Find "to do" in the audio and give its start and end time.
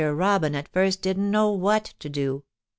1.99-2.43